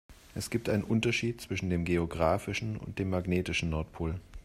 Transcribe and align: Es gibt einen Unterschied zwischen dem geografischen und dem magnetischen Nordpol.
Es 0.33 0.49
gibt 0.49 0.67
einen 0.67 0.83
Unterschied 0.83 1.41
zwischen 1.41 1.69
dem 1.69 1.85
geografischen 1.85 2.75
und 2.75 2.97
dem 2.97 3.11
magnetischen 3.11 3.69
Nordpol. 3.69 4.19